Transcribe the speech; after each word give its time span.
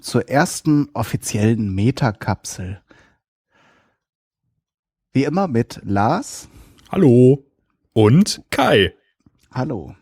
Willkommen 0.00 0.12
zur 0.12 0.28
ersten 0.30 0.88
offiziellen 0.94 1.74
Metakapsel. 1.74 2.80
Wie 5.12 5.24
immer 5.24 5.46
mit 5.46 5.80
Lars. 5.84 6.48
Hallo. 6.90 7.44
Und 7.92 8.42
Kai. 8.48 8.94
Hallo. 9.52 9.94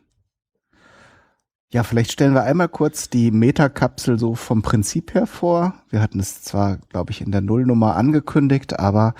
Ja, 1.73 1.83
vielleicht 1.83 2.13
stellen 2.13 2.35
wir 2.35 2.45
einmal 2.45 2.69
kurz 2.69 3.11
die 3.11 3.33
Metakapsel 3.33 4.21
so 4.21 4.37
vom 4.37 4.63
Prinzip 4.63 5.15
her 5.15 5.27
vor. 5.27 5.75
Wir 5.91 6.01
hatten 6.01 6.21
es 6.21 6.43
zwar, 6.43 6.77
glaube 6.91 7.11
ich, 7.11 7.21
in 7.21 7.33
der 7.33 7.41
Nullnummer 7.41 7.97
angekündigt, 7.97 8.79
aber 8.79 9.15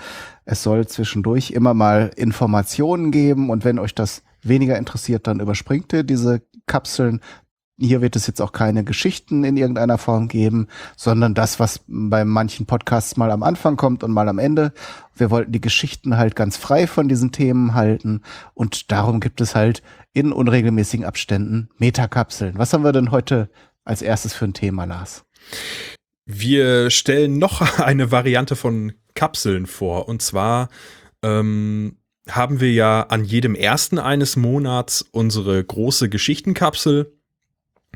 es 0.45 0.63
soll 0.63 0.87
zwischendurch 0.87 1.51
immer 1.51 1.73
mal 1.73 2.09
Informationen 2.15 3.11
geben 3.11 3.49
und 3.49 3.65
wenn 3.65 3.79
euch 3.79 3.95
das 3.95 4.23
weniger 4.41 4.77
interessiert, 4.77 5.27
dann 5.27 5.41
überspringt 5.41 5.91
ihr 5.91 6.03
diese 6.03 6.41
Kapseln. 6.67 7.19
Hier 7.79 8.01
wird 8.01 8.15
es 8.15 8.27
jetzt 8.27 8.41
auch 8.41 8.51
keine 8.51 8.83
Geschichten 8.83 9.43
in 9.43 9.57
irgendeiner 9.57 9.97
Form 9.97 10.27
geben, 10.27 10.67
sondern 10.97 11.33
das, 11.33 11.59
was 11.59 11.81
bei 11.87 12.25
manchen 12.25 12.65
Podcasts 12.65 13.17
mal 13.17 13.31
am 13.31 13.43
Anfang 13.43 13.77
kommt 13.77 14.03
und 14.03 14.11
mal 14.11 14.27
am 14.27 14.39
Ende. 14.39 14.73
Wir 15.15 15.31
wollten 15.31 15.51
die 15.51 15.61
Geschichten 15.61 16.17
halt 16.17 16.35
ganz 16.35 16.57
frei 16.57 16.87
von 16.87 17.07
diesen 17.07 17.31
Themen 17.31 17.73
halten 17.73 18.21
und 18.53 18.91
darum 18.91 19.19
gibt 19.19 19.41
es 19.41 19.55
halt 19.55 19.81
in 20.13 20.31
unregelmäßigen 20.31 21.05
Abständen 21.05 21.69
Metakapseln. 21.77 22.57
Was 22.57 22.73
haben 22.73 22.83
wir 22.83 22.91
denn 22.91 23.11
heute 23.11 23.49
als 23.85 24.01
erstes 24.01 24.33
für 24.33 24.45
ein 24.45 24.53
Thema, 24.53 24.85
Lars? 24.85 25.23
Wir 26.25 26.89
stellen 26.89 27.37
noch 27.37 27.79
eine 27.79 28.11
Variante 28.11 28.55
von 28.55 28.93
Kapseln 29.15 29.65
vor 29.65 30.07
und 30.07 30.21
zwar 30.21 30.69
ähm, 31.23 31.97
haben 32.29 32.59
wir 32.59 32.71
ja 32.71 33.03
an 33.03 33.23
jedem 33.23 33.55
ersten 33.55 33.99
eines 33.99 34.35
Monats 34.35 35.01
unsere 35.11 35.63
große 35.63 36.09
Geschichtenkapsel. 36.09 37.18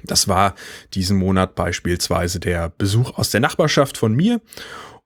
Das 0.03 0.27
war 0.27 0.55
diesen 0.93 1.17
Monat 1.17 1.55
beispielsweise 1.55 2.39
der 2.39 2.69
Besuch 2.69 3.17
aus 3.17 3.31
der 3.31 3.39
Nachbarschaft 3.39 3.97
von 3.97 4.13
mir. 4.13 4.41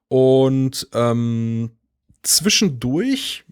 Und 0.08 0.88
ähm, 0.94 1.70
zwischendurch 2.22 3.44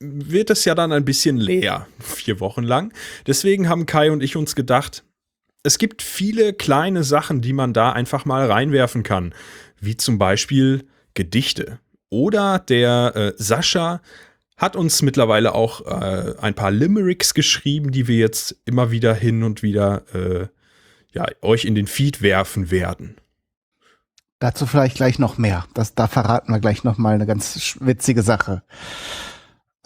wird 0.00 0.50
es 0.50 0.64
ja 0.64 0.74
dann 0.74 0.92
ein 0.92 1.04
bisschen 1.04 1.36
leer, 1.36 1.86
vier 2.00 2.40
Wochen 2.40 2.64
lang. 2.64 2.92
Deswegen 3.26 3.68
haben 3.68 3.86
Kai 3.86 4.10
und 4.10 4.22
ich 4.22 4.36
uns 4.36 4.54
gedacht, 4.54 5.04
es 5.62 5.78
gibt 5.78 6.02
viele 6.02 6.52
kleine 6.52 7.04
Sachen, 7.04 7.40
die 7.40 7.52
man 7.52 7.72
da 7.72 7.92
einfach 7.92 8.24
mal 8.24 8.50
reinwerfen 8.50 9.04
kann, 9.04 9.32
wie 9.80 9.96
zum 9.96 10.18
Beispiel 10.18 10.86
Gedichte. 11.14 11.78
Oder 12.10 12.58
der 12.58 13.12
äh, 13.14 13.32
Sascha 13.36 14.02
hat 14.56 14.76
uns 14.76 15.02
mittlerweile 15.02 15.54
auch 15.54 15.86
äh, 15.86 16.34
ein 16.40 16.54
paar 16.54 16.70
Limericks 16.70 17.34
geschrieben, 17.34 17.90
die 17.90 18.06
wir 18.06 18.16
jetzt 18.16 18.56
immer 18.64 18.90
wieder 18.90 19.14
hin 19.14 19.42
und 19.42 19.62
wieder 19.62 20.02
äh, 20.14 20.46
ja, 21.12 21.26
euch 21.42 21.64
in 21.64 21.74
den 21.74 21.86
Feed 21.86 22.22
werfen 22.22 22.70
werden. 22.70 23.16
Dazu 24.38 24.66
vielleicht 24.66 24.96
gleich 24.96 25.18
noch 25.18 25.38
mehr. 25.38 25.66
Das, 25.74 25.94
da 25.94 26.08
verraten 26.08 26.52
wir 26.52 26.60
gleich 26.60 26.84
noch 26.84 26.98
mal 26.98 27.14
eine 27.14 27.26
ganz 27.26 27.76
witzige 27.80 28.22
Sache. 28.22 28.62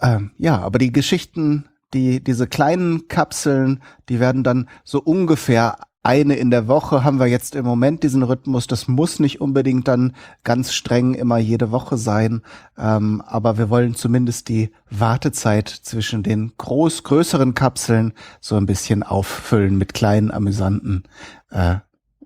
Ähm, 0.01 0.31
ja, 0.37 0.57
aber 0.59 0.79
die 0.79 0.91
Geschichten, 0.91 1.69
die 1.93 2.23
diese 2.23 2.47
kleinen 2.47 3.07
Kapseln, 3.07 3.83
die 4.09 4.19
werden 4.19 4.43
dann 4.43 4.67
so 4.83 4.99
ungefähr 4.99 5.77
eine 6.07 6.35
in 6.37 6.51
der 6.51 6.69
Woche 6.69 7.03
haben 7.03 7.19
wir 7.19 7.27
jetzt 7.27 7.53
im 7.53 7.65
Moment 7.65 8.01
diesen 8.01 8.23
Rhythmus. 8.23 8.65
Das 8.65 8.87
muss 8.87 9.19
nicht 9.19 9.41
unbedingt 9.41 9.89
dann 9.89 10.15
ganz 10.45 10.71
streng 10.71 11.13
immer 11.13 11.37
jede 11.37 11.71
Woche 11.71 11.97
sein. 11.97 12.43
Ähm, 12.77 13.21
aber 13.27 13.57
wir 13.57 13.69
wollen 13.69 13.93
zumindest 13.93 14.47
die 14.47 14.71
Wartezeit 14.89 15.67
zwischen 15.67 16.23
den 16.23 16.53
groß, 16.57 17.03
größeren 17.03 17.55
Kapseln 17.55 18.13
so 18.39 18.55
ein 18.55 18.65
bisschen 18.65 19.03
auffüllen 19.03 19.77
mit 19.77 19.93
kleinen, 19.93 20.31
amüsanten 20.31 21.03
äh, 21.51 21.75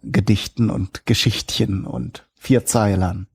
Gedichten 0.03 0.69
und 0.69 1.07
Geschichtchen 1.07 1.85
und 1.85 2.27
Vierzeilern. 2.35 3.25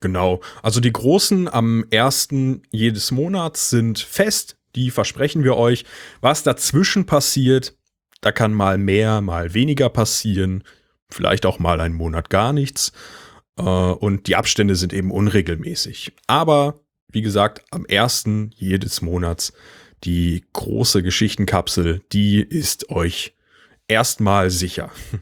Genau. 0.00 0.40
Also 0.64 0.80
die 0.80 0.92
großen 0.92 1.46
am 1.48 1.84
ersten 1.90 2.62
jedes 2.72 3.12
Monats 3.12 3.70
sind 3.70 4.00
fest. 4.00 4.56
Die 4.74 4.90
versprechen 4.90 5.44
wir 5.44 5.56
euch. 5.56 5.84
Was 6.20 6.42
dazwischen 6.42 7.06
passiert, 7.06 7.76
da 8.22 8.32
kann 8.32 8.54
mal 8.54 8.78
mehr, 8.78 9.20
mal 9.20 9.52
weniger 9.52 9.90
passieren, 9.90 10.64
vielleicht 11.10 11.44
auch 11.44 11.58
mal 11.58 11.80
einen 11.80 11.94
Monat 11.94 12.30
gar 12.30 12.54
nichts. 12.54 12.92
Äh, 13.58 13.62
und 13.62 14.26
die 14.26 14.36
Abstände 14.36 14.76
sind 14.76 14.94
eben 14.94 15.10
unregelmäßig. 15.10 16.14
Aber 16.26 16.80
wie 17.08 17.20
gesagt, 17.20 17.62
am 17.70 17.84
ersten 17.84 18.52
jedes 18.54 19.02
Monats 19.02 19.52
die 20.04 20.44
große 20.52 21.02
Geschichtenkapsel, 21.02 22.00
die 22.12 22.40
ist 22.40 22.88
euch 22.90 23.36
erstmal 23.86 24.50
sicher. 24.50 24.90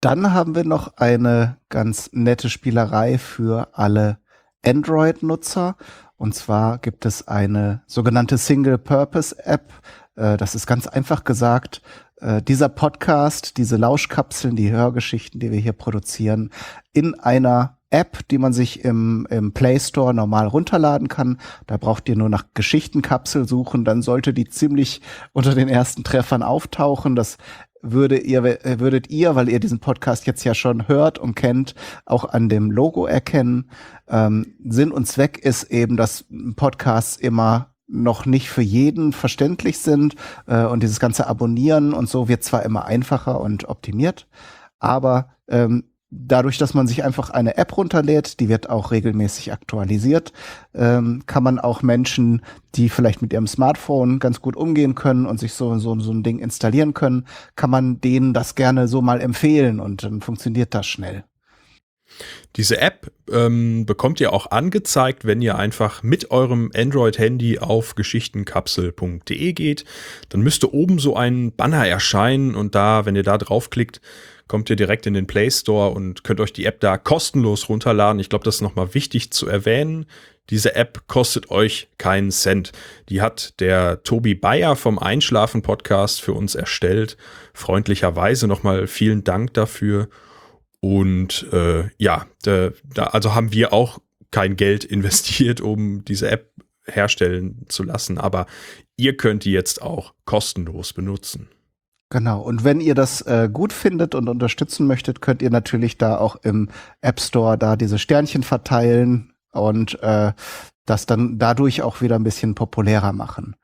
Dann 0.00 0.32
haben 0.32 0.54
wir 0.54 0.64
noch 0.64 0.96
eine 0.96 1.58
ganz 1.68 2.10
nette 2.12 2.50
Spielerei 2.50 3.18
für 3.18 3.76
alle 3.76 4.18
Android-Nutzer. 4.64 5.76
Und 6.16 6.34
zwar 6.34 6.78
gibt 6.78 7.04
es 7.06 7.26
eine 7.26 7.82
sogenannte 7.86 8.38
Single-Purpose-App, 8.38 9.72
das 10.18 10.54
ist 10.54 10.66
ganz 10.66 10.86
einfach 10.86 11.24
gesagt, 11.24 11.82
äh, 12.20 12.42
dieser 12.42 12.68
Podcast, 12.68 13.56
diese 13.56 13.76
Lauschkapseln, 13.76 14.56
die 14.56 14.70
Hörgeschichten, 14.70 15.40
die 15.40 15.52
wir 15.52 15.60
hier 15.60 15.72
produzieren, 15.72 16.50
in 16.92 17.14
einer 17.14 17.78
App, 17.90 18.26
die 18.28 18.38
man 18.38 18.52
sich 18.52 18.84
im, 18.84 19.26
im 19.30 19.52
Play 19.52 19.78
Store 19.78 20.12
normal 20.12 20.46
runterladen 20.46 21.08
kann. 21.08 21.38
Da 21.66 21.76
braucht 21.78 22.08
ihr 22.08 22.16
nur 22.16 22.28
nach 22.28 22.44
Geschichtenkapsel 22.54 23.48
suchen, 23.48 23.84
dann 23.84 24.02
sollte 24.02 24.34
die 24.34 24.48
ziemlich 24.48 25.00
unter 25.32 25.54
den 25.54 25.68
ersten 25.68 26.04
Treffern 26.04 26.42
auftauchen. 26.42 27.16
Das 27.16 27.38
würde 27.80 28.18
ihr, 28.18 28.42
würdet 28.42 29.08
ihr, 29.08 29.36
weil 29.36 29.48
ihr 29.48 29.60
diesen 29.60 29.78
Podcast 29.78 30.26
jetzt 30.26 30.44
ja 30.44 30.54
schon 30.54 30.88
hört 30.88 31.18
und 31.18 31.34
kennt, 31.34 31.74
auch 32.04 32.24
an 32.24 32.48
dem 32.48 32.70
Logo 32.70 33.06
erkennen. 33.06 33.70
Ähm, 34.08 34.54
Sinn 34.64 34.90
und 34.90 35.06
Zweck 35.06 35.38
ist 35.38 35.64
eben, 35.64 35.96
dass 35.96 36.26
Podcasts 36.56 37.16
immer 37.16 37.70
noch 37.88 38.26
nicht 38.26 38.50
für 38.50 38.62
jeden 38.62 39.12
verständlich 39.12 39.78
sind 39.78 40.14
äh, 40.46 40.64
und 40.64 40.82
dieses 40.82 41.00
ganze 41.00 41.26
Abonnieren 41.26 41.92
und 41.94 42.08
so 42.08 42.28
wird 42.28 42.44
zwar 42.44 42.62
immer 42.62 42.84
einfacher 42.84 43.40
und 43.40 43.68
optimiert, 43.68 44.28
aber 44.78 45.30
ähm, 45.48 45.84
dadurch, 46.10 46.58
dass 46.58 46.74
man 46.74 46.86
sich 46.86 47.04
einfach 47.04 47.30
eine 47.30 47.56
App 47.56 47.76
runterlädt, 47.76 48.40
die 48.40 48.48
wird 48.48 48.70
auch 48.70 48.90
regelmäßig 48.90 49.52
aktualisiert, 49.52 50.32
ähm, 50.74 51.22
kann 51.26 51.42
man 51.42 51.58
auch 51.58 51.82
Menschen, 51.82 52.42
die 52.74 52.88
vielleicht 52.88 53.22
mit 53.22 53.32
ihrem 53.32 53.46
Smartphone 53.46 54.18
ganz 54.18 54.40
gut 54.40 54.56
umgehen 54.56 54.94
können 54.94 55.26
und 55.26 55.38
sich 55.38 55.52
so, 55.52 55.78
so, 55.78 55.98
so 56.00 56.12
ein 56.12 56.22
Ding 56.22 56.38
installieren 56.38 56.94
können, 56.94 57.26
kann 57.56 57.70
man 57.70 58.00
denen 58.00 58.32
das 58.32 58.54
gerne 58.54 58.88
so 58.88 59.02
mal 59.02 59.20
empfehlen 59.20 59.80
und 59.80 60.02
dann 60.02 60.20
funktioniert 60.20 60.74
das 60.74 60.86
schnell. 60.86 61.24
Diese 62.56 62.80
App 62.80 63.10
ähm, 63.30 63.86
bekommt 63.86 64.20
ihr 64.20 64.32
auch 64.32 64.50
angezeigt, 64.50 65.24
wenn 65.24 65.42
ihr 65.42 65.56
einfach 65.56 66.02
mit 66.02 66.30
eurem 66.30 66.70
Android-Handy 66.74 67.58
auf 67.58 67.94
geschichtenkapsel.de 67.94 69.52
geht. 69.52 69.84
Dann 70.30 70.40
müsste 70.40 70.72
oben 70.72 70.98
so 70.98 71.14
ein 71.16 71.52
Banner 71.52 71.86
erscheinen 71.86 72.54
und 72.54 72.74
da, 72.74 73.06
wenn 73.06 73.16
ihr 73.16 73.22
da 73.22 73.38
draufklickt, 73.38 74.00
kommt 74.48 74.70
ihr 74.70 74.76
direkt 74.76 75.06
in 75.06 75.14
den 75.14 75.26
Play 75.26 75.50
Store 75.50 75.90
und 75.90 76.24
könnt 76.24 76.40
euch 76.40 76.52
die 76.52 76.64
App 76.64 76.80
da 76.80 76.96
kostenlos 76.96 77.68
runterladen. 77.68 78.18
Ich 78.18 78.30
glaube, 78.30 78.44
das 78.44 78.56
ist 78.56 78.62
nochmal 78.62 78.94
wichtig 78.94 79.30
zu 79.30 79.46
erwähnen. 79.46 80.06
Diese 80.50 80.74
App 80.74 81.06
kostet 81.08 81.50
euch 81.50 81.88
keinen 81.98 82.30
Cent. 82.30 82.72
Die 83.10 83.20
hat 83.20 83.60
der 83.60 84.02
Tobi 84.02 84.34
Bayer 84.34 84.76
vom 84.76 84.98
Einschlafen 84.98 85.60
Podcast 85.60 86.22
für 86.22 86.32
uns 86.32 86.54
erstellt. 86.54 87.18
Freundlicherweise 87.52 88.48
nochmal 88.48 88.86
vielen 88.86 89.24
Dank 89.24 89.52
dafür. 89.52 90.08
Und 90.80 91.46
äh, 91.52 91.88
ja, 91.98 92.26
da, 92.42 92.70
da, 92.84 93.04
also 93.04 93.34
haben 93.34 93.52
wir 93.52 93.72
auch 93.72 93.98
kein 94.30 94.56
Geld 94.56 94.84
investiert, 94.84 95.60
um 95.60 96.04
diese 96.04 96.30
App 96.30 96.52
herstellen 96.84 97.66
zu 97.68 97.82
lassen, 97.82 98.18
aber 98.18 98.46
ihr 98.96 99.16
könnt 99.16 99.44
die 99.44 99.52
jetzt 99.52 99.82
auch 99.82 100.14
kostenlos 100.24 100.94
benutzen. 100.94 101.48
Genau, 102.10 102.40
und 102.40 102.64
wenn 102.64 102.80
ihr 102.80 102.94
das 102.94 103.20
äh, 103.22 103.50
gut 103.52 103.74
findet 103.74 104.14
und 104.14 104.30
unterstützen 104.30 104.86
möchtet, 104.86 105.20
könnt 105.20 105.42
ihr 105.42 105.50
natürlich 105.50 105.98
da 105.98 106.16
auch 106.16 106.36
im 106.36 106.70
App 107.02 107.20
Store 107.20 107.58
da 107.58 107.76
diese 107.76 107.98
Sternchen 107.98 108.42
verteilen 108.42 109.34
und 109.52 110.02
äh, 110.02 110.32
das 110.86 111.04
dann 111.04 111.38
dadurch 111.38 111.82
auch 111.82 112.00
wieder 112.00 112.16
ein 112.16 112.24
bisschen 112.24 112.54
populärer 112.54 113.12
machen. 113.12 113.56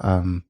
Ähm, 0.00 0.42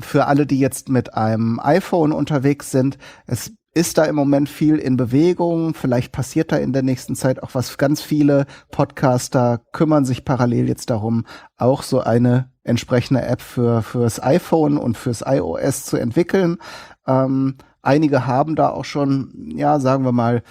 für 0.00 0.26
alle, 0.26 0.46
die 0.46 0.58
jetzt 0.58 0.88
mit 0.88 1.12
einem 1.12 1.60
iPhone 1.60 2.12
unterwegs 2.12 2.70
sind, 2.70 2.96
es 3.26 3.52
ist 3.74 3.98
da 3.98 4.04
im 4.04 4.14
Moment 4.14 4.48
viel 4.48 4.76
in 4.76 4.96
Bewegung. 4.96 5.74
Vielleicht 5.74 6.12
passiert 6.12 6.52
da 6.52 6.56
in 6.56 6.72
der 6.72 6.82
nächsten 6.82 7.16
Zeit 7.16 7.42
auch 7.42 7.50
was. 7.54 7.78
Ganz 7.78 8.02
viele 8.02 8.46
Podcaster 8.70 9.62
kümmern 9.72 10.04
sich 10.04 10.24
parallel 10.24 10.68
jetzt 10.68 10.90
darum, 10.90 11.24
auch 11.56 11.82
so 11.82 12.00
eine 12.00 12.50
entsprechende 12.64 13.22
App 13.22 13.40
für 13.40 13.82
fürs 13.82 14.22
iPhone 14.22 14.76
und 14.76 14.96
fürs 14.96 15.24
iOS 15.26 15.84
zu 15.84 15.96
entwickeln. 15.96 16.58
Ähm, 17.06 17.56
einige 17.80 18.26
haben 18.26 18.56
da 18.56 18.68
auch 18.68 18.84
schon, 18.84 19.52
ja, 19.56 19.80
sagen 19.80 20.04
wir 20.04 20.12
mal, 20.12 20.42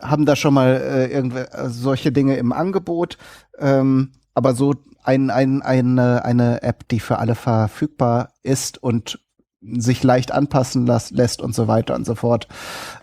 haben 0.00 0.24
da 0.24 0.36
schon 0.36 0.54
mal 0.54 0.76
äh, 0.76 1.12
irgendwelche 1.12 1.52
äh, 1.52 1.68
solche 1.68 2.12
Dinge 2.12 2.36
im 2.36 2.52
Angebot. 2.52 3.18
Ähm, 3.58 4.12
aber 4.34 4.54
so 4.54 4.74
ein, 5.02 5.30
ein, 5.30 5.62
eine, 5.62 6.24
eine 6.24 6.62
App, 6.62 6.86
die 6.88 7.00
für 7.00 7.18
alle 7.18 7.34
verfügbar 7.34 8.30
ist 8.42 8.80
und 8.80 9.18
sich 9.60 10.02
leicht 10.02 10.32
anpassen 10.32 10.86
las, 10.86 11.10
lässt 11.10 11.40
und 11.40 11.54
so 11.54 11.68
weiter 11.68 11.94
und 11.94 12.04
so 12.04 12.14
fort, 12.14 12.48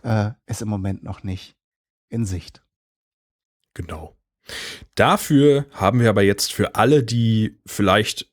äh, 0.04 0.31
ist 0.46 0.62
im 0.62 0.69
Moment 0.69 1.04
noch 1.04 1.24
nicht 1.24 1.56
in 2.10 2.25
Sicht. 2.25 2.62
Genau. 3.74 4.16
Dafür 4.96 5.66
haben 5.72 6.00
wir 6.00 6.10
aber 6.10 6.22
jetzt 6.22 6.54
für 6.54 6.75
alle, 6.75 7.04
die 7.04 7.57
vielleicht 7.66 8.31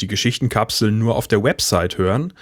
die 0.00 0.08
Geschichtenkapseln 0.08 0.98
nur 0.98 1.16
auf 1.16 1.28
der 1.28 1.42
Website 1.42 1.98
hören, 1.98 2.32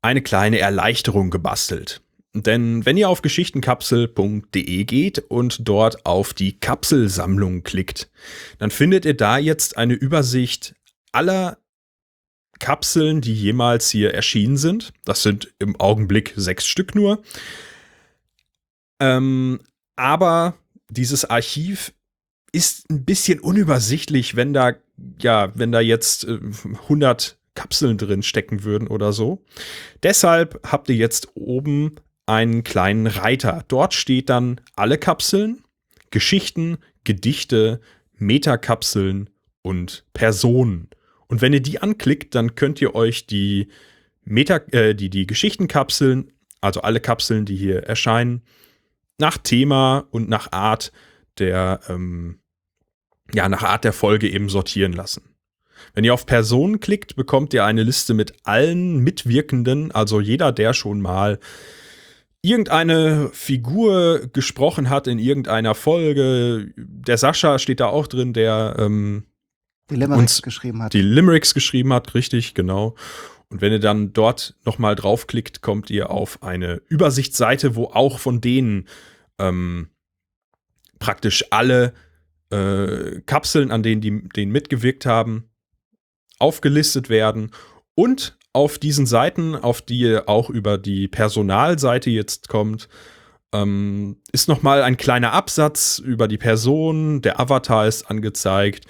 eine 0.00 0.22
kleine 0.22 0.58
Erleichterung 0.58 1.30
gebastelt. 1.30 2.00
Denn 2.34 2.86
wenn 2.86 2.96
ihr 2.96 3.08
auf 3.08 3.22
geschichtenkapsel.de 3.22 4.84
geht 4.84 5.18
und 5.18 5.66
dort 5.68 6.06
auf 6.06 6.34
die 6.34 6.58
Kapselsammlung 6.58 7.64
klickt, 7.64 8.10
dann 8.58 8.70
findet 8.70 9.04
ihr 9.04 9.16
da 9.16 9.38
jetzt 9.38 9.76
eine 9.76 9.94
Übersicht 9.94 10.74
aller 11.12 11.58
Kapseln, 12.58 13.20
die 13.20 13.34
jemals 13.34 13.90
hier 13.90 14.14
erschienen 14.14 14.56
sind. 14.56 14.92
Das 15.04 15.22
sind 15.22 15.52
im 15.58 15.78
Augenblick 15.80 16.32
sechs 16.36 16.66
Stück 16.66 16.94
nur. 16.94 17.22
Ähm, 19.00 19.60
aber 19.96 20.54
dieses 20.88 21.24
Archiv 21.24 21.92
ist 22.52 22.88
ein 22.90 23.04
bisschen 23.04 23.40
unübersichtlich, 23.40 24.36
wenn 24.36 24.52
da, 24.52 24.72
ja, 25.20 25.52
wenn 25.54 25.72
da 25.72 25.80
jetzt 25.80 26.24
äh, 26.24 26.38
100 26.82 27.38
Kapseln 27.54 27.98
drin 27.98 28.22
stecken 28.22 28.62
würden 28.62 28.88
oder 28.88 29.12
so. 29.12 29.44
Deshalb 30.02 30.60
habt 30.64 30.88
ihr 30.88 30.94
jetzt 30.94 31.28
oben 31.34 31.96
einen 32.26 32.62
kleinen 32.62 33.06
Reiter. 33.06 33.64
Dort 33.68 33.94
steht 33.94 34.28
dann 34.28 34.60
alle 34.76 34.98
Kapseln, 34.98 35.64
Geschichten, 36.10 36.78
Gedichte, 37.04 37.80
Metakapseln 38.16 39.30
und 39.62 40.04
Personen. 40.12 40.88
Und 41.28 41.42
wenn 41.42 41.52
ihr 41.52 41.60
die 41.60 41.80
anklickt, 41.80 42.34
dann 42.34 42.54
könnt 42.54 42.80
ihr 42.80 42.94
euch 42.94 43.26
die 43.26 43.68
Meta, 44.24 44.56
äh, 44.72 44.94
die, 44.94 45.10
die 45.10 45.26
Geschichtenkapseln, 45.26 46.32
also 46.60 46.80
alle 46.80 47.00
Kapseln, 47.00 47.44
die 47.44 47.56
hier 47.56 47.84
erscheinen, 47.84 48.42
nach 49.18 49.38
Thema 49.38 50.06
und 50.10 50.28
nach 50.28 50.52
Art 50.52 50.92
der, 51.38 51.80
ähm, 51.88 52.40
ja, 53.32 53.48
nach 53.48 53.62
Art 53.62 53.84
der 53.84 53.92
Folge 53.92 54.28
eben 54.28 54.48
sortieren 54.48 54.92
lassen. 54.92 55.22
Wenn 55.94 56.04
ihr 56.04 56.14
auf 56.14 56.26
Personen 56.26 56.80
klickt, 56.80 57.14
bekommt 57.14 57.54
ihr 57.54 57.64
eine 57.64 57.82
Liste 57.82 58.14
mit 58.14 58.32
allen 58.44 58.98
Mitwirkenden, 58.98 59.92
also 59.92 60.20
jeder, 60.20 60.50
der 60.50 60.72
schon 60.72 61.00
mal 61.00 61.38
irgendeine 62.42 63.30
Figur 63.32 64.28
gesprochen 64.32 64.90
hat 64.90 65.06
in 65.06 65.18
irgendeiner 65.18 65.74
Folge. 65.74 66.72
Der 66.76 67.18
Sascha 67.18 67.58
steht 67.58 67.80
da 67.80 67.86
auch 67.86 68.06
drin, 68.06 68.32
der 68.32 68.76
ähm, 68.78 69.24
die 69.90 69.96
Limericks 69.96 70.42
geschrieben 70.42 70.82
hat. 70.82 70.92
Die 70.92 71.02
Limericks 71.02 71.54
geschrieben 71.54 71.92
hat, 71.92 72.14
richtig, 72.14 72.54
genau. 72.54 72.94
Und 73.50 73.60
wenn 73.62 73.72
ihr 73.72 73.80
dann 73.80 74.12
dort 74.12 74.54
nochmal 74.64 74.94
draufklickt, 74.94 75.62
kommt 75.62 75.90
ihr 75.90 76.10
auf 76.10 76.42
eine 76.42 76.82
Übersichtsseite, 76.88 77.76
wo 77.76 77.84
auch 77.86 78.18
von 78.18 78.40
denen 78.40 78.88
ähm, 79.38 79.88
praktisch 80.98 81.46
alle 81.50 81.94
äh, 82.50 83.20
Kapseln, 83.22 83.70
an 83.70 83.82
denen 83.82 84.00
die 84.00 84.28
denen 84.28 84.52
mitgewirkt 84.52 85.06
haben, 85.06 85.44
aufgelistet 86.38 87.08
werden. 87.08 87.50
Und 87.94 88.36
auf 88.52 88.78
diesen 88.78 89.06
Seiten, 89.06 89.54
auf 89.54 89.80
die 89.80 90.00
ihr 90.00 90.28
auch 90.28 90.50
über 90.50 90.76
die 90.78 91.08
Personalseite 91.08 92.10
jetzt 92.10 92.48
kommt, 92.48 92.88
ähm, 93.52 94.18
ist 94.30 94.48
nochmal 94.48 94.82
ein 94.82 94.98
kleiner 94.98 95.32
Absatz 95.32 95.98
über 95.98 96.28
die 96.28 96.36
Person, 96.36 97.22
der 97.22 97.40
Avatar 97.40 97.86
ist 97.86 98.10
angezeigt 98.10 98.84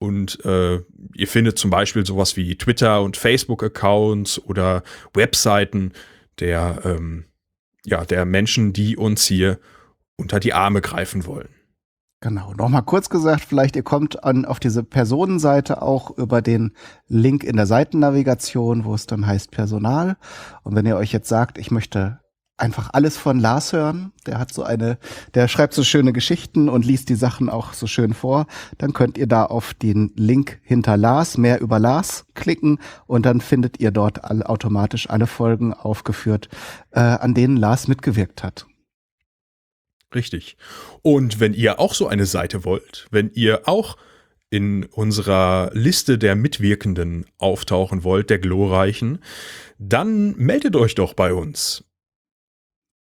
und 0.00 0.42
äh, 0.46 0.80
ihr 1.14 1.28
findet 1.28 1.58
zum 1.58 1.70
Beispiel 1.70 2.06
sowas 2.06 2.36
wie 2.36 2.56
Twitter- 2.56 3.02
und 3.02 3.18
Facebook-Accounts 3.18 4.42
oder 4.42 4.82
Webseiten 5.12 5.92
der, 6.38 6.80
ähm, 6.84 7.26
ja, 7.84 8.06
der 8.06 8.24
Menschen, 8.24 8.72
die 8.72 8.96
uns 8.96 9.26
hier 9.26 9.60
unter 10.16 10.40
die 10.40 10.54
Arme 10.54 10.80
greifen 10.80 11.26
wollen. 11.26 11.50
Genau. 12.22 12.54
Nochmal 12.54 12.82
kurz 12.82 13.10
gesagt, 13.10 13.44
vielleicht 13.46 13.76
ihr 13.76 13.82
kommt 13.82 14.24
an, 14.24 14.46
auf 14.46 14.58
diese 14.58 14.82
Personenseite 14.82 15.82
auch 15.82 16.16
über 16.16 16.40
den 16.40 16.72
Link 17.06 17.44
in 17.44 17.56
der 17.56 17.66
Seitennavigation, 17.66 18.86
wo 18.86 18.94
es 18.94 19.06
dann 19.06 19.26
heißt 19.26 19.50
Personal. 19.50 20.16
Und 20.62 20.74
wenn 20.74 20.86
ihr 20.86 20.96
euch 20.96 21.12
jetzt 21.12 21.28
sagt, 21.28 21.58
ich 21.58 21.70
möchte 21.70 22.19
einfach 22.60 22.90
alles 22.92 23.16
von 23.16 23.38
Lars 23.38 23.72
hören. 23.72 24.12
Der 24.26 24.38
hat 24.38 24.52
so 24.52 24.62
eine, 24.62 24.98
der 25.34 25.48
schreibt 25.48 25.74
so 25.74 25.82
schöne 25.82 26.12
Geschichten 26.12 26.68
und 26.68 26.84
liest 26.84 27.08
die 27.08 27.14
Sachen 27.14 27.48
auch 27.48 27.72
so 27.72 27.86
schön 27.86 28.14
vor. 28.14 28.46
Dann 28.78 28.92
könnt 28.92 29.18
ihr 29.18 29.26
da 29.26 29.44
auf 29.44 29.74
den 29.74 30.12
Link 30.16 30.60
hinter 30.62 30.96
Lars, 30.96 31.38
mehr 31.38 31.60
über 31.60 31.78
Lars 31.78 32.26
klicken 32.34 32.78
und 33.06 33.26
dann 33.26 33.40
findet 33.40 33.80
ihr 33.80 33.90
dort 33.90 34.24
alle, 34.24 34.48
automatisch 34.48 35.08
alle 35.10 35.26
Folgen 35.26 35.72
aufgeführt, 35.74 36.48
äh, 36.90 37.00
an 37.00 37.34
denen 37.34 37.56
Lars 37.56 37.88
mitgewirkt 37.88 38.42
hat. 38.42 38.66
Richtig. 40.14 40.56
Und 41.02 41.40
wenn 41.40 41.54
ihr 41.54 41.78
auch 41.78 41.94
so 41.94 42.08
eine 42.08 42.26
Seite 42.26 42.64
wollt, 42.64 43.06
wenn 43.10 43.30
ihr 43.32 43.68
auch 43.68 43.96
in 44.50 44.84
unserer 44.86 45.70
Liste 45.72 46.18
der 46.18 46.34
Mitwirkenden 46.34 47.24
auftauchen 47.38 48.02
wollt, 48.02 48.30
der 48.30 48.40
Glorreichen, 48.40 49.20
dann 49.78 50.36
meldet 50.36 50.74
euch 50.74 50.96
doch 50.96 51.14
bei 51.14 51.32
uns. 51.32 51.84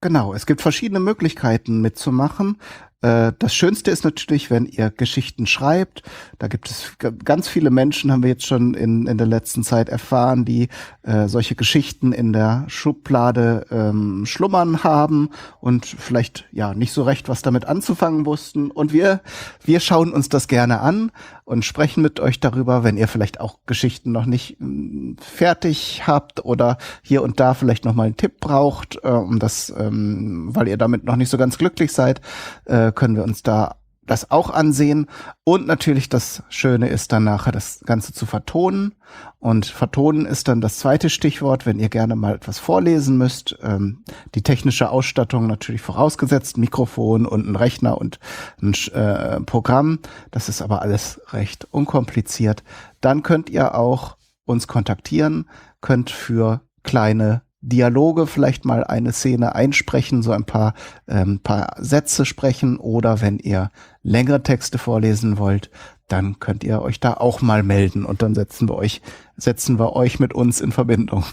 Genau, 0.05 0.35
es 0.35 0.45
gibt 0.45 0.61
verschiedene 0.61 0.99
Möglichkeiten 0.99 1.81
mitzumachen. 1.81 2.59
Äh, 3.01 3.33
das 3.39 3.53
Schönste 3.53 3.91
ist 3.91 4.03
natürlich, 4.03 4.49
wenn 4.49 4.65
ihr 4.65 4.89
Geschichten 4.89 5.45
schreibt. 5.47 6.03
Da 6.39 6.47
gibt 6.47 6.69
es 6.69 6.93
ganz 7.23 7.47
viele 7.47 7.69
Menschen, 7.69 8.11
haben 8.11 8.23
wir 8.23 8.29
jetzt 8.29 8.45
schon 8.45 8.73
in, 8.73 9.07
in 9.07 9.17
der 9.17 9.27
letzten 9.27 9.63
Zeit 9.63 9.89
erfahren, 9.89 10.45
die 10.45 10.69
äh, 11.03 11.27
solche 11.27 11.55
Geschichten 11.55 12.11
in 12.11 12.33
der 12.33 12.65
Schublade 12.67 13.65
ähm, 13.69 14.25
schlummern 14.25 14.83
haben 14.83 15.29
und 15.59 15.85
vielleicht 15.85 16.45
ja 16.51 16.73
nicht 16.73 16.93
so 16.93 17.03
recht 17.03 17.29
was 17.29 17.41
damit 17.41 17.65
anzufangen 17.65 18.25
wussten. 18.25 18.71
Und 18.71 18.93
wir, 18.93 19.21
wir 19.63 19.79
schauen 19.79 20.13
uns 20.13 20.29
das 20.29 20.47
gerne 20.47 20.79
an 20.79 21.11
und 21.45 21.63
sprechen 21.63 22.01
mit 22.01 22.19
euch 22.19 22.39
darüber, 22.39 22.83
wenn 22.83 22.97
ihr 22.97 23.07
vielleicht 23.07 23.39
auch 23.39 23.59
Geschichten 23.67 24.11
noch 24.11 24.25
nicht 24.25 24.59
mh, 24.59 24.67
mm, 24.67 25.17
fertig 25.19 26.07
habt 26.07 26.43
oder 26.43 26.77
hier 27.03 27.21
und 27.21 27.39
da 27.39 27.53
vielleicht 27.53 27.85
noch 27.85 27.93
mal 27.93 28.05
einen 28.05 28.17
Tipp 28.17 28.39
braucht, 28.39 28.97
äh, 29.03 29.07
um 29.07 29.37
das, 29.37 29.71
ähm, 29.77 30.49
weil 30.53 30.67
ihr 30.67 30.77
damit 30.77 31.03
noch 31.03 31.15
nicht 31.15 31.29
so 31.29 31.37
ganz 31.37 31.59
glücklich 31.59 31.91
seid. 31.93 32.19
Äh, 32.65 32.84
können 32.91 33.15
wir 33.15 33.23
uns 33.23 33.43
da 33.43 33.75
das 34.05 34.31
auch 34.31 34.49
ansehen. 34.49 35.07
Und 35.43 35.67
natürlich 35.67 36.09
das 36.09 36.43
Schöne 36.49 36.89
ist 36.89 37.11
dann 37.11 37.23
nachher 37.23 37.51
das 37.51 37.81
Ganze 37.85 38.13
zu 38.13 38.25
vertonen. 38.25 38.95
Und 39.39 39.65
vertonen 39.65 40.25
ist 40.25 40.47
dann 40.47 40.61
das 40.61 40.77
zweite 40.77 41.09
Stichwort, 41.09 41.65
wenn 41.65 41.79
ihr 41.79 41.89
gerne 41.89 42.15
mal 42.15 42.35
etwas 42.35 42.59
vorlesen 42.59 43.17
müsst. 43.17 43.57
Ähm, 43.61 44.03
die 44.35 44.43
technische 44.43 44.89
Ausstattung 44.89 45.47
natürlich 45.47 45.81
vorausgesetzt, 45.81 46.57
Mikrofon 46.57 47.25
und 47.25 47.47
ein 47.47 47.55
Rechner 47.55 47.97
und 47.97 48.19
ein 48.61 48.73
äh, 48.93 49.41
Programm. 49.41 49.99
Das 50.31 50.49
ist 50.49 50.61
aber 50.61 50.81
alles 50.81 51.21
recht 51.31 51.67
unkompliziert. 51.71 52.63
Dann 53.01 53.23
könnt 53.23 53.49
ihr 53.49 53.75
auch 53.75 54.17
uns 54.45 54.67
kontaktieren, 54.67 55.49
könnt 55.81 56.11
für 56.11 56.61
kleine 56.83 57.41
Dialoge 57.67 58.27
vielleicht 58.27 58.63
mal 58.65 58.83
eine 58.83 59.11
Szene 59.11 59.55
einsprechen, 59.55 60.21
so 60.21 60.31
ein 60.31 60.45
paar, 60.45 60.73
ähm, 61.07 61.39
paar 61.41 61.75
Sätze 61.79 62.25
sprechen 62.25 62.77
oder 62.77 63.21
wenn 63.21 63.39
ihr 63.39 63.71
längere 64.03 64.43
Texte 64.43 64.77
vorlesen 64.77 65.37
wollt, 65.37 65.71
dann 66.07 66.39
könnt 66.39 66.63
ihr 66.63 66.81
euch 66.81 66.99
da 66.99 67.15
auch 67.15 67.41
mal 67.41 67.63
melden 67.63 68.05
und 68.05 68.21
dann 68.21 68.35
setzen 68.35 68.69
wir 68.69 68.75
euch, 68.75 69.01
setzen 69.35 69.79
wir 69.79 69.93
euch 69.93 70.19
mit 70.19 70.33
uns 70.33 70.61
in 70.61 70.71
Verbindung 70.71 71.25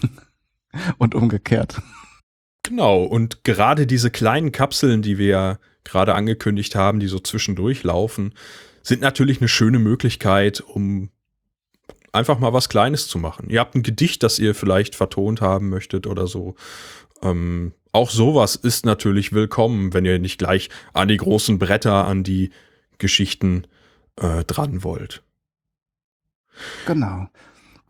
und 0.97 1.13
umgekehrt. 1.13 1.81
Genau, 2.63 3.03
und 3.03 3.43
gerade 3.43 3.85
diese 3.85 4.09
kleinen 4.09 4.51
Kapseln, 4.51 5.01
die 5.01 5.17
wir 5.17 5.59
gerade 5.83 6.15
angekündigt 6.15 6.75
haben, 6.75 6.99
die 6.99 7.07
so 7.07 7.19
zwischendurch 7.19 7.83
laufen, 7.83 8.33
sind 8.81 9.01
natürlich 9.01 9.39
eine 9.39 9.49
schöne 9.49 9.79
Möglichkeit, 9.79 10.61
um 10.61 11.09
einfach 12.13 12.39
mal 12.39 12.53
was 12.53 12.69
Kleines 12.69 13.07
zu 13.07 13.17
machen. 13.17 13.49
Ihr 13.49 13.59
habt 13.59 13.75
ein 13.75 13.83
Gedicht, 13.83 14.23
das 14.23 14.39
ihr 14.39 14.55
vielleicht 14.55 14.95
vertont 14.95 15.41
haben 15.41 15.69
möchtet 15.69 16.07
oder 16.07 16.27
so. 16.27 16.55
Ähm, 17.21 17.73
auch 17.91 18.09
sowas 18.09 18.55
ist 18.55 18.85
natürlich 18.85 19.33
willkommen, 19.33 19.93
wenn 19.93 20.05
ihr 20.05 20.19
nicht 20.19 20.37
gleich 20.37 20.69
an 20.93 21.09
die 21.09 21.17
großen 21.17 21.59
Bretter, 21.59 22.05
an 22.05 22.23
die 22.23 22.51
Geschichten 22.97 23.67
äh, 24.15 24.43
dran 24.45 24.83
wollt. 24.83 25.23
Genau. 26.85 27.27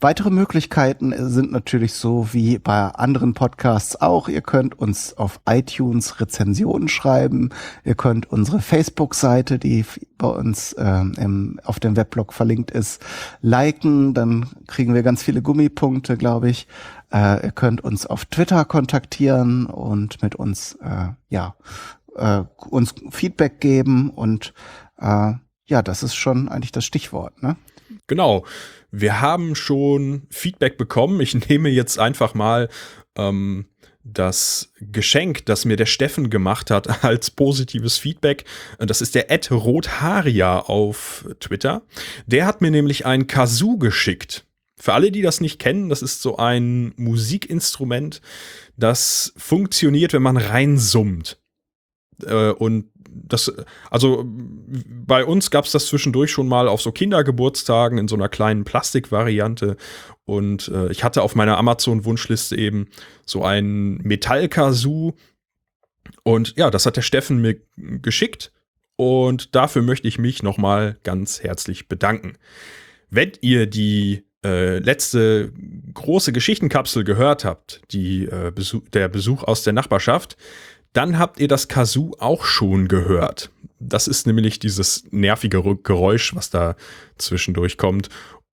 Weitere 0.04 0.32
Möglichkeiten 0.32 1.14
sind 1.30 1.54
natürlich 1.54 1.94
so 1.94 2.34
wie 2.34 2.58
bei 2.58 2.88
anderen 2.90 3.34
Podcasts 3.34 4.02
auch. 4.02 4.28
Ihr 4.28 4.42
könnt 4.42 4.78
uns 4.78 5.18
auf 5.18 5.40
iTunes 5.48 6.20
Rezensionen 6.20 6.90
schreiben. 6.90 7.52
Ihr 7.86 7.96
könnt 7.96 8.30
unsere 8.30 8.60
Facebook-Seite, 8.60 9.60
die 9.60 9.86
bei 10.18 10.28
uns 10.28 10.74
äh, 10.74 11.06
im, 11.16 11.58
auf 11.64 11.80
dem 11.80 11.96
Weblog 11.96 12.34
verlinkt 12.34 12.70
ist, 12.70 13.02
liken. 13.40 14.14
Dann 14.14 14.50
kriegen 14.68 14.94
wir 14.94 15.04
ganz 15.04 15.24
viele 15.24 15.42
Gummipunkte, 15.42 16.18
glaube 16.18 16.50
ich. 16.50 16.68
Äh, 17.10 17.46
ihr 17.46 17.54
könnt 17.54 17.82
uns 17.82 18.06
auf 18.06 18.26
Twitter 18.26 18.66
kontaktieren 18.66 19.68
und 19.68 20.22
mit 20.22 20.36
uns, 20.36 20.78
äh, 20.82 21.14
ja, 21.30 21.56
äh, 22.18 22.44
uns 22.58 22.94
Feedback 23.10 23.62
geben 23.62 24.10
und 24.10 24.54
äh, 25.00 25.32
ja, 25.66 25.82
das 25.82 26.04
ist 26.04 26.16
schon 26.16 26.50
eigentlich 26.50 26.74
das 26.74 26.84
Stichwort, 26.84 27.42
ne? 27.42 27.56
Genau. 28.08 28.46
Wir 28.92 29.22
haben 29.22 29.56
schon 29.56 30.24
Feedback 30.30 30.78
bekommen. 30.78 31.20
Ich 31.22 31.34
nehme 31.50 31.70
jetzt 31.70 32.00
einfach 32.00 32.34
mal 32.34 32.70
ähm, 33.18 33.66
das 34.04 34.72
Geschenk, 34.80 35.46
das 35.46 35.66
mir 35.66 35.78
der 35.78 35.86
Steffen 35.86 36.30
gemacht 36.30 36.72
hat, 36.72 37.04
als 37.04 37.32
positives 37.32 37.98
Feedback. 37.98 38.46
Das 38.80 39.02
ist 39.02 39.16
der 39.16 39.32
Ed 39.32 39.52
Rotharia 39.52 40.60
auf 40.60 41.26
Twitter. 41.40 41.84
Der 42.26 42.46
hat 42.46 42.62
mir 42.62 42.72
nämlich 42.72 43.06
ein 43.06 43.28
Kazoo 43.28 43.78
geschickt. 43.78 44.46
Für 44.80 44.94
alle, 44.94 45.12
die 45.12 45.22
das 45.22 45.40
nicht 45.40 45.60
kennen, 45.60 45.88
das 45.88 46.02
ist 46.02 46.22
so 46.22 46.38
ein 46.38 46.94
Musikinstrument, 46.98 48.22
das 48.76 49.34
funktioniert, 49.38 50.14
wenn 50.14 50.24
man 50.24 50.36
reinsummt. 50.36 51.40
Äh, 52.26 52.52
und 52.52 52.90
das, 53.16 53.54
also 53.90 54.24
bei 54.26 55.24
uns 55.24 55.52
gab 55.52 55.66
es 55.66 55.72
das 55.72 55.88
zwischendurch 55.88 56.32
schon 56.32 56.48
mal 56.48 56.68
auf 56.68 56.82
so 56.82 56.92
Kindergeburtstagen 56.92 57.98
in 57.98 58.08
so 58.08 58.16
einer 58.16 58.30
kleinen 58.30 58.64
Plastikvariante. 58.64 59.78
Und 60.26 60.70
äh, 60.70 60.92
ich 60.92 61.04
hatte 61.04 61.22
auf 61.22 61.36
meiner 61.36 61.58
Amazon-Wunschliste 61.58 62.56
eben 62.56 62.88
so 63.26 63.44
ein 63.44 63.98
Metallkazoo. 63.98 65.14
Und 66.24 66.56
ja, 66.58 66.72
das 66.72 66.86
hat 66.86 66.98
der 66.98 67.02
Steffen 67.02 67.42
mir 67.42 67.58
geschickt. 67.78 68.52
Und 68.96 69.56
dafür 69.56 69.82
möchte 69.82 70.08
ich 70.08 70.20
mich 70.20 70.44
nochmal 70.44 70.98
ganz 71.04 71.42
herzlich 71.44 71.88
bedanken. 71.88 72.38
Wenn 73.10 73.32
ihr 73.42 73.68
die 73.68 74.24
äh, 74.44 74.80
letzte 74.80 75.52
große 75.94 76.34
Geschichtenkapsel 76.34 77.04
gehört 77.04 77.46
habt, 77.46 77.82
die, 77.92 78.26
äh, 78.26 78.52
Besuch, 78.54 78.84
der 78.90 79.08
Besuch 79.08 79.44
aus 79.44 79.64
der 79.64 79.74
Nachbarschaft, 79.74 80.38
dann 80.94 81.20
habt 81.20 81.40
ihr 81.40 81.48
das 81.48 81.68
Kazoo 81.68 82.12
auch 82.20 82.46
schon 82.46 82.88
gehört. 82.88 83.52
Das 83.80 84.08
ist 84.08 84.28
nämlich 84.28 84.60
dieses 84.60 85.04
nervige 85.12 85.62
Geräusch, 85.76 86.36
was 86.36 86.50
da 86.50 86.76
zwischendurch 87.18 87.78
kommt. 87.78 88.10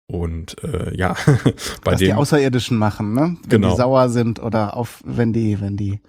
Und 0.06 0.62
äh, 0.64 0.96
ja, 0.96 1.16
bei 1.84 1.92
was 1.92 1.98
dem, 1.98 2.06
die 2.06 2.14
Außerirdischen 2.14 2.78
machen, 2.78 3.12
ne? 3.12 3.36
Wenn 3.42 3.60
genau. 3.60 3.70
die 3.70 3.76
sauer 3.76 4.08
sind 4.08 4.40
oder 4.40 4.74
auf, 4.74 5.02
wenn 5.04 5.34
die, 5.34 5.60
wenn 5.60 5.76
die 5.76 6.00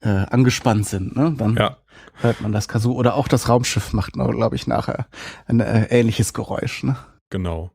äh, 0.00 0.08
angespannt 0.08 0.86
sind, 0.86 1.14
ne? 1.14 1.34
Dann 1.36 1.56
ja. 1.56 1.76
hört 2.14 2.40
man 2.40 2.52
das 2.52 2.68
Kazoo. 2.68 2.92
Oder 2.92 3.16
auch 3.16 3.28
das 3.28 3.48
Raumschiff 3.48 3.92
macht, 3.92 4.14
glaube 4.14 4.56
ich, 4.56 4.66
nachher 4.66 5.08
ein 5.46 5.60
äh, 5.60 5.86
ähnliches 5.90 6.32
Geräusch, 6.32 6.84
ne? 6.84 6.96
Genau. 7.28 7.70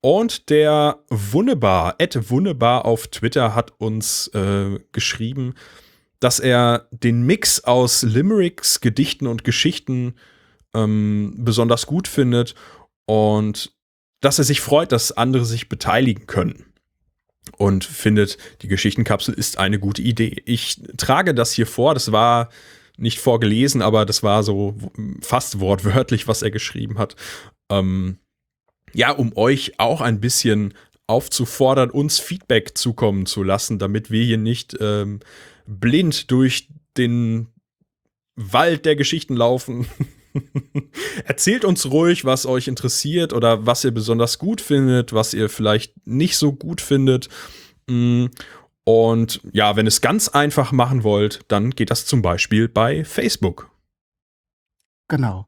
Und 0.00 0.48
der 0.48 1.00
Wunnebar, 1.08 1.96
Ed 1.98 2.30
Wunnebar 2.30 2.84
auf 2.84 3.08
Twitter 3.08 3.56
hat 3.56 3.72
uns 3.78 4.28
äh, 4.28 4.78
geschrieben, 4.92 5.54
dass 6.20 6.40
er 6.40 6.88
den 6.90 7.22
Mix 7.22 7.64
aus 7.64 8.02
Limericks, 8.02 8.80
Gedichten 8.80 9.26
und 9.26 9.44
Geschichten 9.44 10.14
ähm, 10.74 11.34
besonders 11.38 11.86
gut 11.86 12.08
findet 12.08 12.54
und 13.06 13.72
dass 14.20 14.38
er 14.38 14.44
sich 14.44 14.60
freut, 14.60 14.92
dass 14.92 15.12
andere 15.12 15.44
sich 15.44 15.68
beteiligen 15.68 16.26
können. 16.26 16.64
Und 17.56 17.84
findet, 17.84 18.36
die 18.60 18.68
Geschichtenkapsel 18.68 19.32
ist 19.32 19.58
eine 19.58 19.78
gute 19.78 20.02
Idee. 20.02 20.42
Ich 20.44 20.82
trage 20.98 21.34
das 21.34 21.52
hier 21.52 21.66
vor, 21.66 21.94
das 21.94 22.12
war 22.12 22.50
nicht 22.98 23.20
vorgelesen, 23.20 23.80
aber 23.80 24.04
das 24.04 24.22
war 24.22 24.42
so 24.42 24.76
fast 25.22 25.60
wortwörtlich, 25.60 26.28
was 26.28 26.42
er 26.42 26.50
geschrieben 26.50 26.98
hat. 26.98 27.16
Ähm, 27.70 28.18
ja, 28.92 29.12
um 29.12 29.36
euch 29.36 29.78
auch 29.78 30.00
ein 30.00 30.20
bisschen 30.20 30.74
aufzufordern, 31.06 31.90
uns 31.90 32.18
Feedback 32.18 32.76
zukommen 32.76 33.24
zu 33.24 33.42
lassen, 33.42 33.78
damit 33.78 34.10
wir 34.10 34.24
hier 34.24 34.38
nicht 34.38 34.76
ähm, 34.80 35.20
blind 35.68 36.30
durch 36.30 36.68
den 36.96 37.48
Wald 38.34 38.86
der 38.86 38.96
Geschichten 38.96 39.36
laufen. 39.36 39.86
Erzählt 41.24 41.64
uns 41.64 41.90
ruhig, 41.90 42.24
was 42.24 42.46
euch 42.46 42.68
interessiert 42.68 43.32
oder 43.32 43.66
was 43.66 43.84
ihr 43.84 43.90
besonders 43.90 44.38
gut 44.38 44.60
findet, 44.60 45.12
was 45.12 45.34
ihr 45.34 45.48
vielleicht 45.48 46.06
nicht 46.06 46.36
so 46.36 46.52
gut 46.52 46.80
findet. 46.80 47.28
Mm, 47.88 48.26
und 48.84 49.40
ja, 49.52 49.76
wenn 49.76 49.86
es 49.86 50.00
ganz 50.00 50.28
einfach 50.28 50.72
machen 50.72 51.04
wollt, 51.04 51.40
dann 51.48 51.70
geht 51.70 51.90
das 51.90 52.06
zum 52.06 52.22
Beispiel 52.22 52.68
bei 52.68 53.04
Facebook. 53.04 53.70
Genau. 55.08 55.46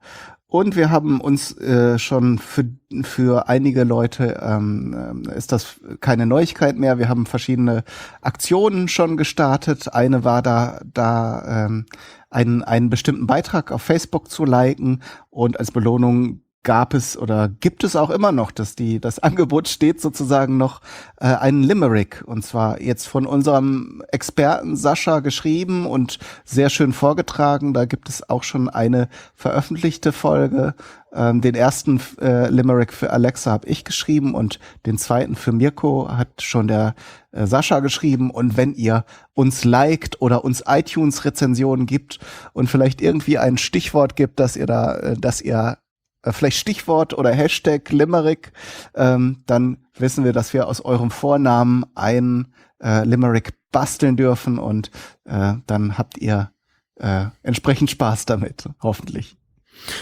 Und 0.51 0.75
wir 0.75 0.91
haben 0.91 1.21
uns 1.21 1.57
äh, 1.59 1.97
schon 1.97 2.39
für, 2.39 2.65
für 3.03 3.49
einige 3.49 3.85
Leute 3.85 4.41
ähm, 4.43 5.25
äh, 5.29 5.37
ist 5.39 5.53
das 5.53 5.81
keine 6.01 6.27
Neuigkeit 6.27 6.77
mehr. 6.77 6.99
Wir 6.99 7.09
haben 7.09 7.25
verschiedene 7.25 7.85
Aktionen 8.21 8.89
schon 8.89 9.17
gestartet. 9.17 9.95
Eine 9.95 10.25
war 10.25 10.43
da, 10.43 10.81
da 10.93 11.67
ähm, 11.67 11.87
einen, 12.31 12.65
einen 12.65 12.91
bestimmten 12.91 13.29
Beitrag 13.29 13.71
auf 13.71 13.83
Facebook 13.83 14.29
zu 14.29 14.45
liken 14.45 15.03
und 15.31 15.61
als 15.61 15.71
Belohnung 15.71 16.41
gab 16.63 16.93
es 16.93 17.17
oder 17.17 17.49
gibt 17.49 17.85
es 17.85 17.97
auch 17.97 18.11
immer 18.11 18.33
noch, 18.33 18.51
dass 18.51 18.75
die 18.75 19.01
das 19.01 19.19
Angebot 19.21 19.69
steht 19.69 20.01
sozusagen 20.01 20.57
noch 20.57 20.81
äh, 21.19 21.27
einen 21.27 21.63
Limerick 21.63 22.23
und 22.27 22.45
zwar 22.45 22.81
jetzt 22.81 23.07
von 23.07 23.27
unserem 23.27 24.03
Experten 24.13 24.77
Sascha 24.77 25.21
geschrieben 25.21 25.87
und 25.87 26.19
sehr 26.45 26.71
schön 26.71 26.93
vorgetragen. 26.93 27.73
Da 27.73 27.85
gibt 27.85 28.09
es 28.09 28.29
auch 28.29 28.43
schon 28.43 28.69
eine 28.69 29.09
veröffentlichte 29.35 30.13
Folge. 30.13 30.75
Ähm, 31.13 31.41
den 31.41 31.55
ersten 31.55 32.01
äh, 32.21 32.49
Limerick 32.51 32.93
für 32.93 33.11
Alexa 33.11 33.51
habe 33.51 33.67
ich 33.67 33.85
geschrieben 33.85 34.35
und 34.35 34.61
den 34.87 34.97
zweiten 34.99 35.35
für 35.35 35.53
Mirko 35.53 36.09
hat 36.09 36.43
schon 36.43 36.69
der 36.69 36.95
äh, 37.33 37.47
Sascha 37.47 37.81
geschrieben. 37.81 38.31
Und 38.31 38.57
wenn 38.57 38.75
ihr 38.75 39.05
uns 39.35 39.65
liked 39.65 40.21
oder 40.21 40.45
uns 40.45 40.63
iTunes-Rezensionen 40.67 41.87
gibt 41.87 42.21
und 42.53 42.69
vielleicht 42.69 43.01
irgendwie 43.01 43.39
ein 43.39 43.59
Stichwort 43.59 44.15
gibt, 44.15 44.39
dass 44.39 44.57
ihr 44.57 44.67
da, 44.67 44.95
äh, 44.97 45.17
dass 45.17 45.41
ihr 45.41 45.79
vielleicht 46.25 46.59
Stichwort 46.59 47.15
oder 47.15 47.33
Hashtag 47.33 47.91
Limerick, 47.91 48.53
ähm, 48.95 49.43
dann 49.47 49.79
wissen 49.95 50.25
wir, 50.25 50.33
dass 50.33 50.53
wir 50.53 50.69
aus 50.69 50.81
eurem 50.85 51.11
Vornamen 51.11 51.85
ein 51.95 52.53
äh, 52.83 53.05
Limerick 53.05 53.55
basteln 53.73 54.17
dürfen 54.17 54.59
und 54.59 54.91
äh, 55.25 55.55
dann 55.67 55.97
habt 55.97 56.19
ihr 56.19 56.51
äh, 56.97 57.27
entsprechend 57.43 57.91
Spaß 57.91 58.27
damit, 58.27 58.69
hoffentlich. 58.83 59.37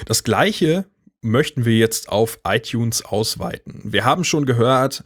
Das 0.07 0.25
gleiche 0.25 0.87
möchten 1.21 1.65
wir 1.65 1.77
jetzt 1.77 2.09
auf 2.09 2.41
iTunes 2.47 3.05
ausweiten. 3.05 3.83
Wir 3.85 4.05
haben 4.05 4.25
schon 4.25 4.47
gehört, 4.47 5.05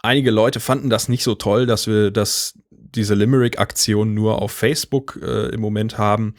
einige 0.00 0.30
Leute 0.30 0.60
fanden 0.60 0.90
das 0.90 1.08
nicht 1.08 1.24
so 1.24 1.34
toll, 1.34 1.66
dass 1.66 1.86
wir 1.86 2.10
das, 2.10 2.58
diese 2.70 3.14
Limerick-Aktion 3.14 4.14
nur 4.14 4.40
auf 4.40 4.52
Facebook 4.52 5.18
äh, 5.22 5.48
im 5.48 5.60
Moment 5.60 5.98
haben 5.98 6.34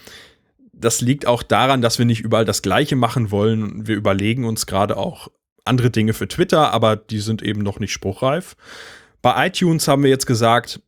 das 0.77 1.01
liegt 1.01 1.25
auch 1.25 1.43
daran, 1.43 1.81
dass 1.81 1.99
wir 1.99 2.05
nicht 2.05 2.21
überall 2.21 2.45
das 2.45 2.61
Gleiche 2.61 2.95
machen 2.95 3.31
wollen. 3.31 3.87
Wir 3.87 3.95
überlegen 3.95 4.45
uns 4.45 4.65
gerade 4.65 4.97
auch 4.97 5.29
andere 5.63 5.89
Dinge 5.89 6.13
für 6.13 6.27
Twitter, 6.27 6.71
aber 6.71 6.95
die 6.95 7.19
sind 7.19 7.41
eben 7.41 7.61
noch 7.61 7.79
nicht 7.79 7.91
spruchreif. 7.91 8.55
Bei 9.21 9.47
iTunes 9.47 9.87
haben 9.87 10.03
wir 10.03 10.09
jetzt 10.09 10.27
gesagt, 10.27 10.81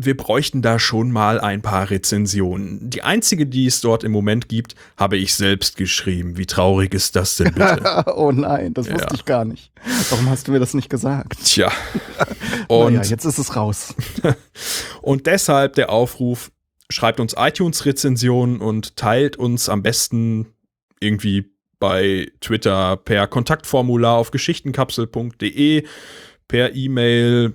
wir 0.00 0.16
bräuchten 0.16 0.62
da 0.62 0.78
schon 0.78 1.10
mal 1.10 1.40
ein 1.40 1.60
paar 1.60 1.90
Rezensionen. 1.90 2.88
Die 2.88 3.02
einzige, 3.02 3.46
die 3.46 3.66
es 3.66 3.80
dort 3.80 4.04
im 4.04 4.12
Moment 4.12 4.48
gibt, 4.48 4.76
habe 4.96 5.16
ich 5.16 5.34
selbst 5.34 5.76
geschrieben. 5.76 6.36
Wie 6.36 6.46
traurig 6.46 6.94
ist 6.94 7.16
das 7.16 7.36
denn 7.36 7.52
bitte? 7.52 8.04
oh 8.14 8.30
nein, 8.30 8.74
das 8.74 8.88
wusste 8.88 9.08
ja. 9.08 9.14
ich 9.14 9.24
gar 9.24 9.44
nicht. 9.44 9.72
Warum 10.10 10.30
hast 10.30 10.46
du 10.46 10.52
mir 10.52 10.60
das 10.60 10.74
nicht 10.74 10.88
gesagt? 10.88 11.36
Tja. 11.44 11.72
Und 12.68 12.94
naja, 12.94 13.08
jetzt 13.08 13.24
ist 13.24 13.38
es 13.38 13.56
raus. 13.56 13.94
und 15.02 15.26
deshalb 15.26 15.74
der 15.74 15.90
Aufruf, 15.90 16.50
schreibt 16.90 17.20
uns 17.20 17.34
iTunes-Rezensionen 17.36 18.60
und 18.60 18.96
teilt 18.96 19.36
uns 19.36 19.68
am 19.68 19.82
besten 19.82 20.46
irgendwie 21.00 21.50
bei 21.78 22.30
Twitter 22.40 22.96
per 22.96 23.26
Kontaktformular 23.26 24.16
auf 24.16 24.30
geschichtenkapsel.de, 24.30 25.84
per 26.48 26.74
E-Mail, 26.74 27.54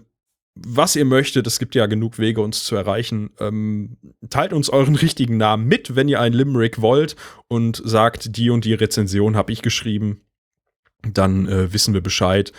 was 0.55 0.95
ihr 0.95 1.05
möchtet. 1.05 1.47
Es 1.47 1.59
gibt 1.59 1.75
ja 1.75 1.87
genug 1.87 2.19
Wege, 2.19 2.41
uns 2.41 2.63
zu 2.63 2.75
erreichen. 2.75 3.31
Ähm, 3.39 3.97
teilt 4.29 4.53
uns 4.53 4.69
euren 4.69 4.95
richtigen 4.95 5.37
Namen 5.37 5.67
mit, 5.67 5.95
wenn 5.95 6.07
ihr 6.07 6.21
einen 6.21 6.35
Limerick 6.35 6.79
wollt 6.81 7.15
und 7.47 7.81
sagt, 7.83 8.37
die 8.37 8.49
und 8.49 8.65
die 8.65 8.75
Rezension 8.75 9.35
habe 9.35 9.51
ich 9.51 9.61
geschrieben. 9.61 10.21
Dann 11.01 11.47
äh, 11.47 11.73
wissen 11.73 11.93
wir 11.93 12.01
Bescheid. 12.01 12.53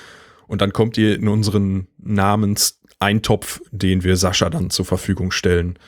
Und 0.47 0.61
dann 0.61 0.73
kommt 0.73 0.99
ihr 0.99 1.14
in 1.14 1.28
unseren 1.28 1.87
Namenseintopf, 1.97 3.62
den 3.71 4.04
wir 4.04 4.16
Sascha 4.16 4.50
dann 4.50 4.69
zur 4.69 4.85
Verfügung 4.85 5.31
stellen 5.31 5.78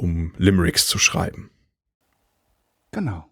um 0.00 0.32
Limericks 0.38 0.86
zu 0.86 0.98
schreiben. 0.98 1.50
Genau. 2.90 3.26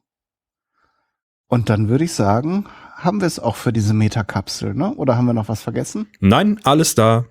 Und 1.47 1.71
dann 1.71 1.89
würde 1.89 2.05
ich 2.05 2.13
sagen, 2.13 2.67
haben 2.95 3.21
wir 3.21 3.27
es 3.27 3.39
auch 3.39 3.57
für 3.57 3.73
diese 3.73 3.95
Metakapsel, 3.95 4.75
ne? 4.75 4.95
Oder 4.95 5.17
haben 5.17 5.25
wir 5.25 5.33
noch 5.33 5.49
was 5.49 5.63
vergessen? 5.63 6.09
Nein, 6.21 6.61
alles 6.65 6.95
da. 6.95 7.25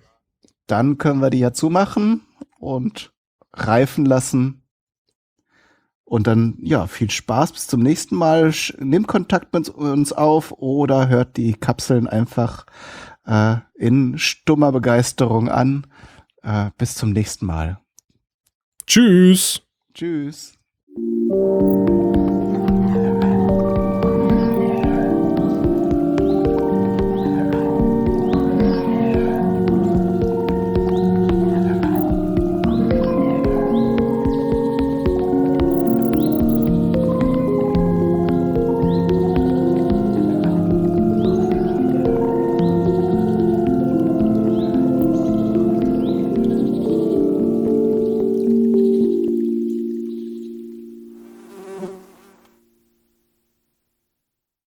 Dann 0.66 0.98
können 0.98 1.22
wir 1.22 1.30
die 1.30 1.40
ja 1.40 1.54
zumachen 1.54 2.22
und 2.58 3.14
reifen 3.54 4.06
lassen. 4.06 4.64
Und 6.04 6.26
dann, 6.26 6.58
ja, 6.62 6.88
viel 6.88 7.12
Spaß. 7.12 7.52
Bis 7.52 7.68
zum 7.68 7.82
nächsten 7.82 8.16
Mal. 8.16 8.52
Nehmt 8.80 9.08
Kontakt 9.08 9.54
mit 9.54 9.70
uns 9.70 10.14
auf 10.14 10.52
oder 10.54 11.10
hört 11.10 11.38
die 11.38 11.54
Kapseln 11.54 12.08
einfach 12.08 12.66
äh, 13.26 13.58
in 13.76 14.18
stummer 14.18 14.72
Begeisterung 14.72 15.50
an. 15.50 15.86
Äh, 16.42 16.72
bis 16.78 16.96
zum 16.96 17.12
nächsten 17.12 17.46
Mal. 17.46 17.80
Tschüss. 18.88 19.62
Tschüss. 19.94 20.58